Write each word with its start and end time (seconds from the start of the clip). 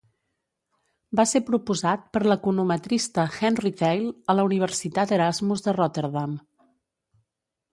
Va 1.19 1.25
ser 1.31 1.41
proposat 1.49 2.07
per 2.17 2.21
l'econometrista 2.31 3.25
Henri 3.41 3.73
Theil 3.83 4.09
a 4.33 4.37
la 4.39 4.47
Universitat 4.49 5.15
Erasmus 5.19 5.65
de 5.69 5.77
Rotterdam. 5.79 6.35